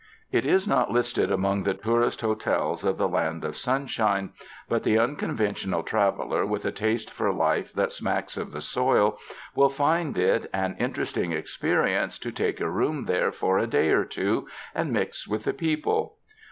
[0.31, 4.31] It is not listed among the tourist hotels of the Land of Sunshine,
[4.67, 9.19] but the unconventional traveler with a taste for life that smacks of the soil,
[9.53, 14.03] will find it an interesting experience to take a room there for a day or
[14.05, 16.15] two, and mix with the people.